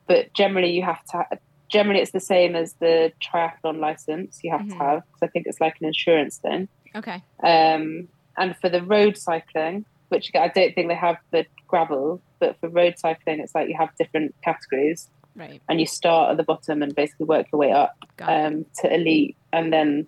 [0.07, 1.23] but generally you have to.
[1.71, 4.39] Generally, it's the same as the triathlon license.
[4.43, 4.69] You have Mhm.
[4.71, 6.67] to have because I think it's like an insurance thing.
[6.95, 7.21] Okay.
[7.43, 8.07] Um,
[8.37, 12.69] and for the road cycling, which I don't think they have the gravel, but for
[12.69, 15.61] road cycling, it's like you have different categories, Right.
[15.69, 17.93] and you start at the bottom and basically work your way up
[18.27, 20.07] um, to elite, and then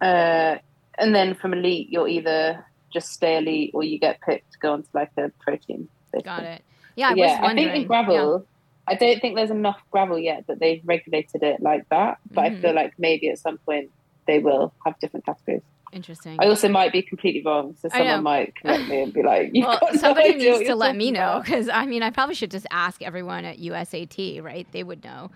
[0.00, 0.56] uh,
[1.00, 4.72] and then from elite, you'll either just stay elite or you get picked to go
[4.72, 5.88] onto like a pro team.
[6.12, 6.22] basically.
[6.30, 6.62] Got it.
[6.96, 8.46] Yeah, I yeah, I think in gravel,
[8.86, 12.18] I don't think there's enough gravel yet that they've regulated it like that.
[12.30, 12.58] But Mhm.
[12.58, 13.90] I feel like maybe at some point
[14.26, 15.62] they will have different categories.
[15.92, 16.36] Interesting.
[16.40, 19.66] I also might be completely wrong, so someone might correct me and be like, You've
[19.66, 23.02] well, somebody needs to let me know because I mean, I probably should just ask
[23.02, 24.66] everyone at USAT, right?
[24.72, 25.30] They would know.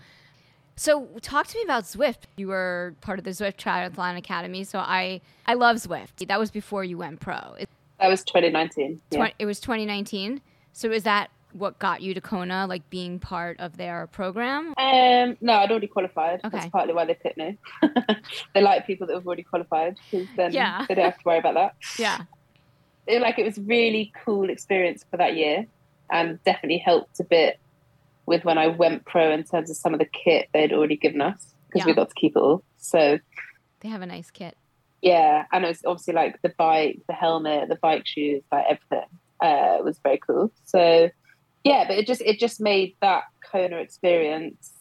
[0.76, 2.24] So, talk to me about Zwift.
[2.36, 6.26] You were part of the Zwift Triathlon Academy, so I I love Zwift.
[6.26, 7.54] That was before you went pro.
[8.00, 9.00] That was 2019.
[9.12, 9.28] Yeah.
[9.38, 10.40] it was 2019.
[10.72, 14.74] So, is that what got you to Kona, like being part of their program?
[14.76, 16.40] Um, no, I'd already qualified.
[16.44, 16.56] Okay.
[16.58, 17.56] That's partly why they picked me.
[18.54, 20.84] they like people that have already qualified because then Yeah.
[20.88, 21.76] they don't have to worry about that.
[21.96, 22.22] Yeah.
[23.06, 25.66] It, like it was really cool experience for that year,
[26.10, 27.60] and definitely helped a bit
[28.26, 31.20] with when I went pro in terms of some of the kit they'd already given
[31.20, 32.62] us because we got to keep it all.
[32.78, 33.18] So
[33.80, 34.56] They have a nice kit.
[35.02, 39.08] yeah, and it was obviously like the bike, the helmet, the bike shoes, like everything.
[39.42, 40.50] Uh, was very cool.
[40.64, 41.10] So
[41.64, 44.72] yeah, but it just it just made that Kona experience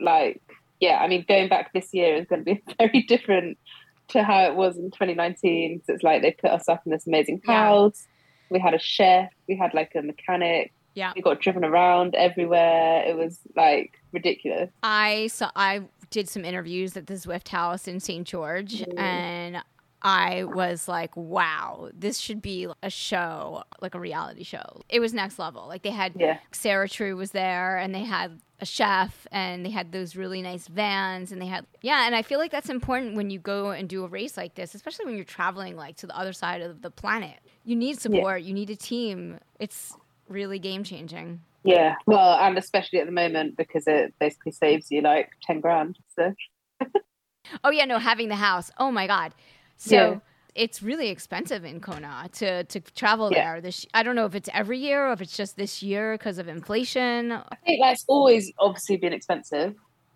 [0.00, 0.40] like
[0.80, 0.98] yeah.
[1.00, 3.58] I mean, going back this year is going to be very different
[4.08, 5.82] to how it was in 2019.
[5.86, 7.64] So it's like they put us up in this amazing Yeah.
[7.68, 8.06] house.
[8.50, 9.30] We had a chef.
[9.48, 10.72] We had like a mechanic.
[10.94, 11.12] Yeah.
[11.16, 13.04] We got driven around everywhere.
[13.06, 14.70] It was like ridiculous.
[14.82, 18.26] I saw I did some interviews at the Zwift House in St.
[18.26, 18.98] George Mhm.
[18.98, 19.62] and
[20.04, 24.82] I was like, wow, this should be a show, like a reality show.
[24.88, 25.66] It was next level.
[25.68, 26.38] Like they had Yeah.
[26.50, 30.66] Sarah True was there and they had a chef and they had those really nice
[30.68, 33.88] vans and they had yeah, and I feel like that's important when you go and
[33.88, 36.82] do a race like this, especially when you're traveling like to the other side of
[36.82, 37.38] the planet.
[37.64, 39.38] You need support, you need a team.
[39.60, 39.96] It's
[40.28, 41.40] really game changing.
[41.64, 41.94] Yeah.
[42.06, 45.98] Well, and especially at the moment because it basically saves you like 10 grand.
[46.16, 46.34] So,
[47.64, 48.70] Oh yeah, no, having the house.
[48.78, 49.34] Oh my god.
[49.76, 50.18] So Yeah.
[50.54, 53.52] it's really expensive in Kona to to travel Yeah.
[53.52, 53.60] there.
[53.60, 56.38] This I don't know if it's every year or if it's just this year because
[56.38, 57.32] of inflation.
[57.32, 59.74] I think that's always obviously been expensive.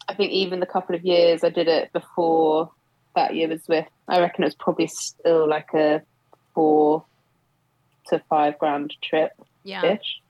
[0.08, 2.70] I think even the couple of years I did it before
[3.16, 6.02] that year was with, I reckon it was probably still like a
[6.54, 7.04] four
[8.08, 9.32] to five grand trip
[9.66, 9.84] Yeah.
[9.84, 10.20] ish.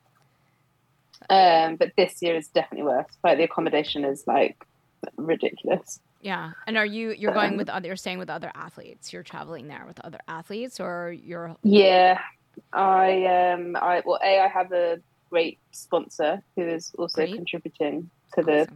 [1.29, 3.07] Um, but this year is definitely worse.
[3.25, 4.64] Like the accommodation is like
[5.16, 6.01] ridiculous.
[6.20, 6.53] Yeah.
[6.66, 9.12] And are you you're going Um, with other you're staying with other athletes?
[9.12, 12.20] You're traveling there with other athletes or you're Yeah,
[12.72, 14.99] I um, I well, a I have a
[15.31, 17.35] great sponsor who is also Great.
[17.35, 18.68] contributing to the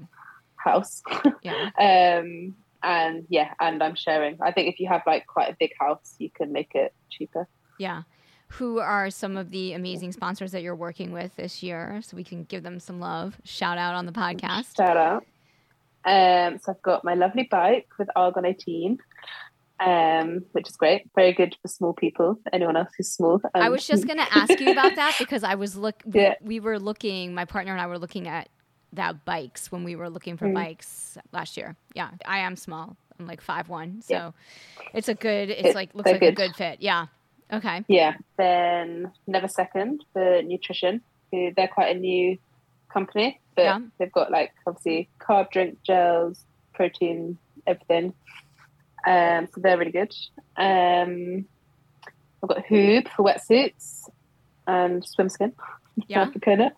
[0.56, 1.02] house.
[1.42, 1.70] Yeah.
[1.78, 4.38] um, and yeah, and I'm sharing.
[4.40, 7.46] I think if you have like quite a big house, you can make it cheaper.
[7.78, 8.02] Yeah.
[8.54, 12.24] Who are some of the amazing sponsors that you're working with this year so we
[12.24, 13.36] can give them some love?
[13.44, 14.76] Shout out on the podcast.
[14.76, 15.24] Shout out.
[16.04, 18.98] Um, so I've got my lovely bike with Argon 18,
[19.78, 21.08] um, which is great.
[21.14, 22.38] Very good for small people.
[22.52, 23.40] Anyone else who's small.
[23.54, 26.34] I Um, was just going to ask you about that because I was look Yeah.
[26.40, 28.48] we were looking my partner and I were looking at
[28.94, 30.54] that bikes when we were looking for Mm.
[30.54, 31.76] bikes last year.
[31.94, 32.96] Yeah, I am small.
[33.18, 34.30] I'm like five one, so Yeah.
[34.92, 35.50] it's a good.
[35.50, 36.36] It's It- like looks like a good.
[36.36, 36.78] good fit.
[36.82, 37.06] Yeah.
[37.52, 37.84] Okay.
[37.88, 38.14] Yeah.
[38.36, 41.02] Then Neversecond for nutrition.
[41.32, 42.38] Who they're quite a new
[42.92, 43.78] company, but Yeah.
[43.98, 48.14] they've got like obviously carb drink gels, protein, everything.
[49.06, 50.12] Um, so they're really good.
[50.56, 51.46] Um,
[52.42, 54.08] I've got Huub for wetsuits
[54.66, 55.52] and swim skin.
[56.08, 56.30] Yeah.
[56.32, 56.72] for Kona.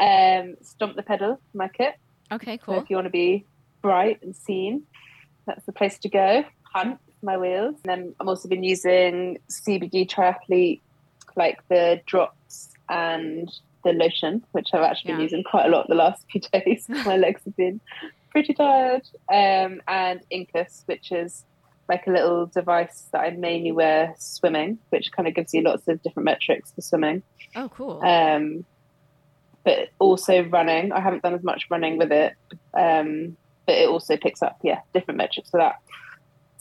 [0.00, 1.94] Um, Stomp the pedal, for my kit.
[2.32, 2.56] Okay.
[2.58, 2.80] So Cool.
[2.80, 3.44] if you want to be
[3.82, 4.84] bright and seen,
[5.46, 6.44] that's the place to go.
[6.74, 7.76] Hunt my wheels.
[7.84, 10.80] And then I've also been using CBD triathlete,
[11.36, 13.50] like the drops and
[13.84, 15.16] the lotion, which I've actually Yeah.
[15.16, 16.86] been using quite a lot the last few days.
[17.04, 17.80] my legs have been
[18.30, 19.02] pretty tired.
[19.30, 21.44] Um, and Incus, which is
[21.88, 25.86] like a little device that I mainly wear swimming, which kind of gives you lots
[25.86, 27.22] of different metrics for swimming.
[27.56, 28.02] Oh, cool.
[28.02, 28.64] Um,
[29.64, 30.92] but also running.
[30.92, 32.34] I haven't done as much running with it,
[32.74, 35.76] um, but it also picks up, yeah, different metrics for that.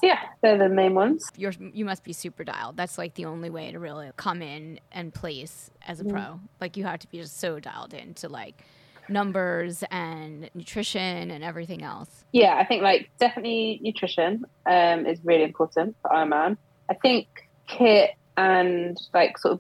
[0.02, 1.26] Yeah, they're the main ones.
[1.38, 2.76] You're you must be super dialed.
[2.78, 6.40] That's like the only way to really come in and place as a pro.
[6.60, 8.64] Like you have to be just so dialed into like
[9.10, 12.26] numbers and nutrition and everything else.
[12.32, 16.58] Yeah, I think like definitely nutrition um, is really important for Ironman.
[16.90, 17.28] I think
[17.68, 19.60] kit and like sort of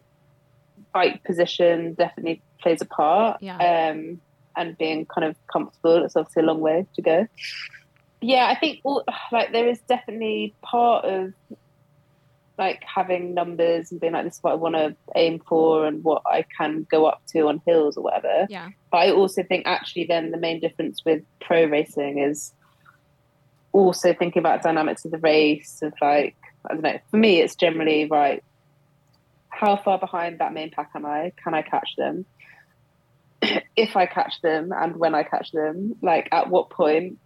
[0.93, 3.41] bike position definitely plays a part.
[3.41, 3.57] Yeah.
[3.91, 4.21] Um,
[4.55, 7.27] and being kind of comfortable, it's obviously a long way to go.
[8.23, 11.33] Yeah, I think all, like there is definitely part of
[12.57, 16.03] like having numbers and being like this is what I want to aim for and
[16.03, 18.45] what I can go up to on hills or whatever.
[18.49, 18.69] Yeah.
[18.91, 22.53] But I also think actually then the main difference with pro racing is
[23.71, 26.35] also thinking about dynamics of the race of like
[26.69, 26.99] I don't know.
[27.11, 28.43] For me, it's generally right.
[29.49, 31.33] How far behind that main pack am I?
[31.43, 32.25] Can I catch them?
[33.75, 37.19] if I catch them and when I catch them, like at what point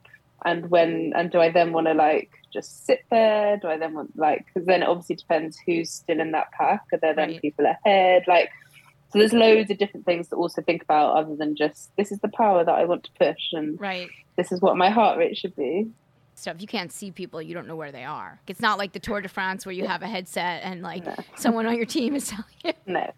[0.46, 3.58] and when and do I then want to like just sit there?
[3.58, 6.82] Do I then want like because then it obviously depends who's still in that pack.
[6.94, 7.42] Are there then Right.
[7.42, 8.24] people ahead?
[8.28, 8.50] Like
[9.12, 12.20] so there's loads of different things to also think about other than just this is
[12.20, 14.10] the power that I want to push and Right.
[14.36, 15.88] this is what my heart rate should be.
[16.36, 18.40] Stuff you can't see people, you don't know where they are.
[18.48, 21.16] It's not like the Tour de France where you have a headset and like No.
[21.36, 22.74] someone on your team is telling you.
[22.86, 23.10] No.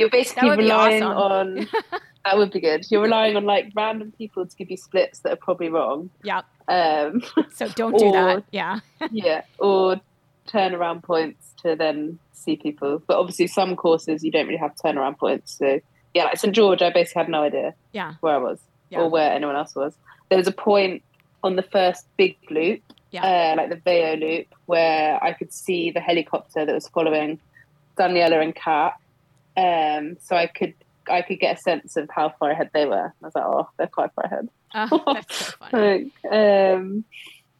[0.00, 1.58] You're basically relying awesome.
[1.60, 1.68] on
[2.24, 2.86] that would be good.
[2.90, 6.10] You're relying on like random people to give you splits that are probably wrong.
[6.24, 6.42] Yeah.
[6.68, 7.22] Um
[7.54, 8.44] So don't do that.
[8.50, 8.80] Yeah.
[9.12, 9.42] yeah.
[9.58, 10.00] Or
[10.48, 13.02] turnaround points to then see people.
[13.06, 15.56] But obviously some courses you don't really have turnaround points.
[15.58, 15.80] So
[16.14, 18.14] yeah, like St George I basically had no idea Yeah.
[18.20, 18.58] where I was
[18.88, 19.00] Yeah.
[19.00, 19.94] or where anyone else was.
[20.30, 21.02] There was a point
[21.44, 23.24] on the first big loop, Yeah.
[23.24, 27.38] uh, like the Veyo loop, where I could see the helicopter that was following
[27.98, 28.94] Daniela and Kat.
[29.60, 30.74] Um, so I could
[31.08, 33.12] I could get a sense of how far ahead they were.
[33.22, 34.48] I was like, oh, they're quite far ahead.
[34.74, 36.12] Oh, that's so funny.
[36.22, 37.04] Like, um,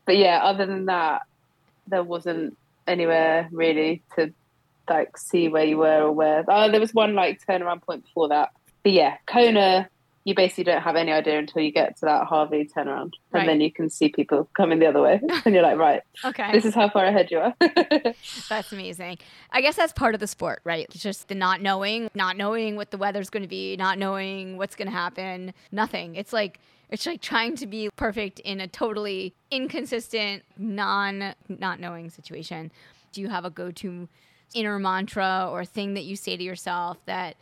[0.06, 1.22] but yeah, other than that,
[1.86, 4.32] there wasn't anywhere really to
[4.88, 6.44] like see where you were or where.
[6.48, 8.50] Oh, there was one like turnaround point before that.
[8.83, 9.88] But yeah, Kona
[10.25, 13.40] you basically don't have any idea until you get to that Hawi turnaround, Right.
[13.40, 16.52] and then you can see people coming the other way, and you're like, right, Okay.
[16.52, 17.54] this is how far ahead you are.
[18.48, 19.18] That's amazing.
[19.50, 20.87] I guess that's part of the sport, right?
[20.90, 24.56] It's just the not knowing, not knowing what the weather's going to be, not knowing
[24.58, 26.16] what's going to happen, nothing.
[26.16, 26.60] It's like
[26.90, 32.71] it's like trying to be perfect in a totally inconsistent, non not knowing situation.
[33.12, 34.08] Do you have a go-to
[34.54, 37.37] inner mantra or thing that you say to yourself that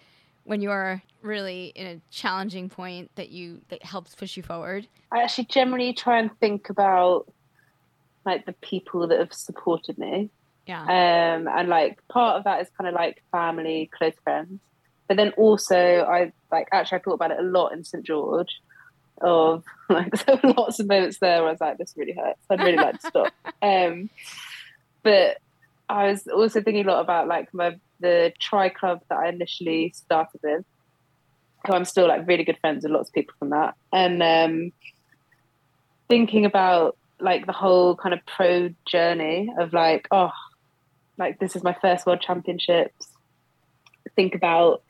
[0.49, 4.87] when you're really in a challenging point that you that helps push you forward?
[5.13, 7.31] I actually generally try and think about
[8.25, 10.31] like the people that have supported me.
[10.67, 10.83] Yeah.
[10.83, 14.61] Um, and like part of that is kind of like family, close friends.
[15.07, 18.61] But then also I like actually I thought about it a lot in St George
[19.21, 22.41] of like there were lots of moments there where I was like, this really hurts.
[22.49, 23.33] I'd really like to stop.
[23.63, 24.09] Um
[25.03, 25.39] but
[25.89, 29.93] I was also thinking a lot about like my the tri club that I initially
[29.95, 30.65] started with.
[31.67, 33.75] Who I'm still like really good friends with lots of people from that.
[33.93, 34.73] And um
[36.09, 40.31] thinking about like the whole kind of pro journey of like, oh,
[41.19, 43.09] like this is my first world championships.
[44.15, 44.83] Think about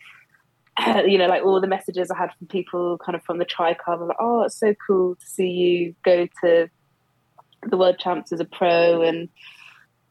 [1.07, 3.75] you know, like all the messages I had from people kind of from the tri
[3.75, 6.69] club, like, oh, it's so cool to see you go to
[7.69, 9.29] the world champs as a pro and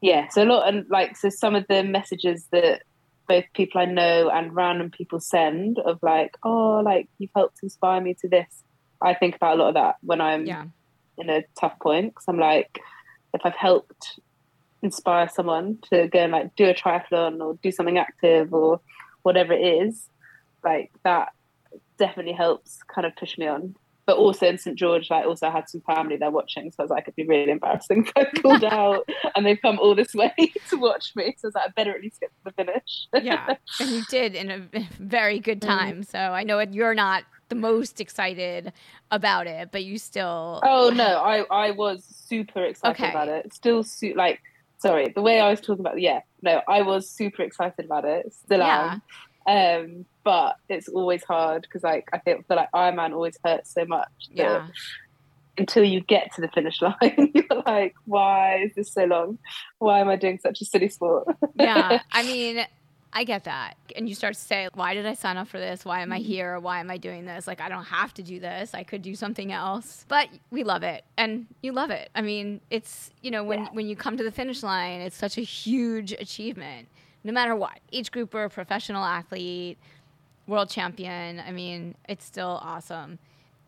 [0.01, 2.83] yeah, so a lot and like so some of the messages that
[3.27, 7.99] both people I know and random people send of like, oh, like you've helped inspire
[7.99, 8.63] me to this.
[9.01, 10.65] I think about a lot of that when I'm Yeah.
[11.17, 12.79] in a tough point because I'm like,
[13.33, 14.19] if I've helped
[14.81, 18.79] inspire someone to go and like do a triathlon or do something active or
[19.23, 20.07] whatever it is,
[20.63, 21.29] like that
[21.97, 23.75] definitely helps kind of push me on.
[24.07, 26.89] But also in St George, like also had some family there watching, so I was
[26.91, 30.33] like, it'd be really embarrassing if I pulled out and they've come all this way
[30.69, 31.35] to watch me.
[31.37, 33.07] So I was like, I better at least get to the finish.
[33.21, 34.59] yeah, and you did in a
[34.97, 35.67] very good Mm.
[35.67, 36.03] time.
[36.03, 38.71] So I know you're not the most excited
[39.11, 40.61] about it, but you still.
[40.63, 43.09] Oh no, I I was super excited Okay.
[43.09, 43.53] about it.
[43.53, 44.39] Still, su- like
[44.79, 48.31] sorry, the way I was talking about, yeah, no, I was super excited about it.
[48.33, 48.99] Still Yeah.
[49.47, 49.83] am.
[49.85, 53.85] Um, but it's always hard because like I feel, feel like Ironman always hurts so
[53.85, 54.09] much.
[54.29, 54.67] Yeah.
[55.57, 59.39] Until you get to the finish line, you're like, why is this so long?
[59.79, 61.27] Why am I doing such a silly sport?
[61.55, 62.01] yeah.
[62.11, 62.65] I mean,
[63.13, 63.75] I get that.
[63.95, 65.85] And you start to say, why did I sign up for this?
[65.85, 66.13] Why am Mm-hmm.
[66.13, 66.59] I here?
[66.59, 67.47] Why am I doing this?
[67.47, 68.73] Like, I don't have to do this.
[68.73, 70.05] I could do something else.
[70.09, 71.05] But we love it.
[71.17, 72.09] And you love it.
[72.13, 73.69] I mean, it's, you know, when, Yeah.
[73.71, 76.89] when you come to the finish line, it's such a huge achievement,
[77.23, 77.79] no matter what.
[77.93, 79.77] Age grouper, professional athlete,
[80.47, 81.39] world champion.
[81.45, 83.19] I mean, it's still awesome.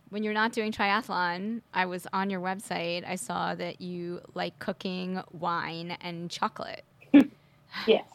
[0.10, 3.08] When you're not doing triathlon, I was on your website.
[3.08, 6.84] I saw that you like cooking wine and chocolate.
[7.88, 8.06] yes.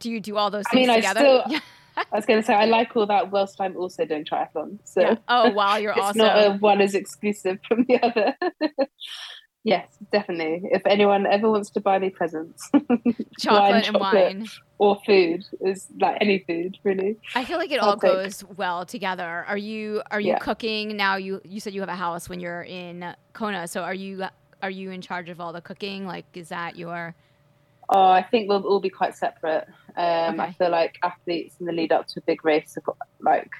[0.00, 1.20] Do you do all those I things mean, I together?
[1.20, 1.60] still- yeah.
[2.12, 4.78] I was going to say I like all that whilst I'm also doing triathlon.
[4.84, 5.14] So Yeah.
[5.28, 8.36] Oh, wow, you're it's also not a one is exclusive from the other.
[9.64, 10.68] yes, definitely.
[10.72, 12.68] If anyone ever wants to buy me presents,
[13.40, 14.00] chocolate and chocolate.
[14.36, 14.46] wine.
[14.78, 17.16] Or food is like any food really.
[17.34, 19.44] I feel like it I'll all take- goes well together.
[19.48, 20.38] Are you are you Yeah.
[20.38, 21.16] cooking now?
[21.16, 23.66] You you said you have a house when you're in Kona.
[23.68, 24.24] So are you
[24.62, 26.06] are you in charge of all the cooking?
[26.06, 27.14] Like, is that your
[27.88, 29.68] Oh, I think we'll all be quite separate.
[29.96, 32.76] Um, I feel like athletes in the lead up to a big race
[33.20, 33.50] like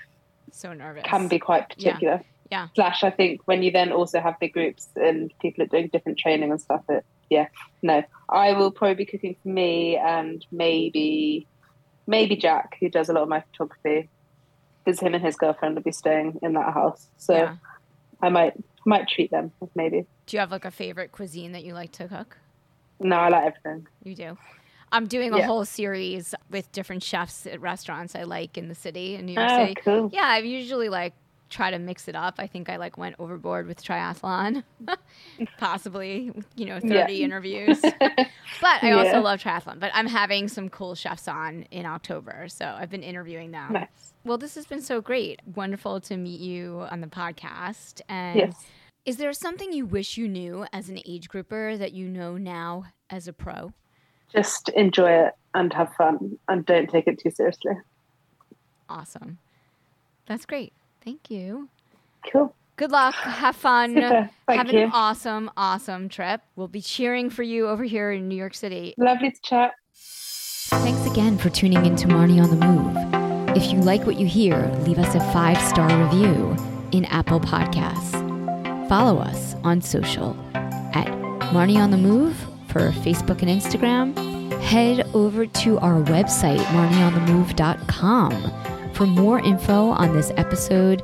[0.50, 1.04] so nervous?
[1.06, 1.92] can be quite Yeah.
[1.92, 2.22] particular.
[2.50, 2.68] Yeah.
[2.74, 6.18] Slash, I think when you then also have big groups and people are doing different
[6.18, 7.48] training and stuff, it yeah,
[7.82, 11.46] no, I will probably be cooking for me and maybe
[12.06, 14.08] maybe Jack, who does a lot of my photography,
[14.84, 17.08] because him and his girlfriend will be staying in that house.
[17.16, 17.56] So Yeah.
[18.22, 18.54] I might
[18.86, 20.06] might treat them maybe.
[20.26, 22.38] Do you have like a favorite cuisine that you like to cook?
[23.00, 23.86] No, I like everything.
[24.02, 24.38] You do.
[24.92, 25.46] I'm doing a Yeah.
[25.46, 29.50] whole series with different chefs at restaurants I like in the city in New York
[29.50, 29.74] Oh, City.
[29.84, 30.10] cool.
[30.12, 31.12] Yeah, I've usually like
[31.48, 32.34] try to mix it up.
[32.38, 34.64] I think I like went overboard with triathlon,
[35.58, 37.02] possibly you know Yeah.
[37.02, 37.84] thirty interviews.
[38.60, 39.20] But I also Yeah.
[39.20, 39.80] love triathlon.
[39.80, 43.74] But I'm having some cool chefs on in October, so I've been interviewing them.
[43.74, 44.14] Nice.
[44.24, 45.40] Well, this has been so great.
[45.54, 48.00] Wonderful to meet you on the podcast.
[48.08, 48.64] And Yes.
[49.04, 52.84] is there something you wish you knew as an age grouper that you know now
[53.10, 53.74] as a pro?
[54.32, 57.74] Just enjoy it and have fun and don't take it too seriously.
[58.88, 59.36] Awesome.
[60.26, 60.72] That's great.
[61.06, 61.68] Thank you.
[62.30, 62.52] Cool.
[62.76, 63.14] Good luck.
[63.14, 63.94] Have fun.
[63.94, 64.28] Super.
[64.46, 64.80] Thank Have you.
[64.80, 66.42] an awesome, awesome trip.
[66.56, 68.92] We'll be cheering for you over here in New York City.
[68.98, 69.72] Lovely to chat.
[69.94, 73.56] Thanks again for tuning in to Marni on the Move.
[73.56, 76.56] If you like what you hear, leave us a five star review
[76.92, 78.12] in Apple Podcasts.
[78.88, 81.06] Follow us on social at
[81.52, 82.36] Marni on the Move
[82.68, 84.14] for Facebook and Instagram.
[84.60, 88.32] Head over to our website, marnionthemove.com,
[88.96, 91.02] for more info on this episode,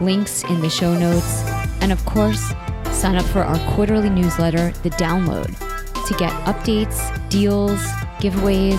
[0.00, 1.42] links in the show notes,
[1.80, 2.52] and of course,
[2.90, 5.46] sign up for our quarterly newsletter, The Download,
[6.08, 6.98] to get updates,
[7.30, 7.80] deals,
[8.18, 8.78] giveaways,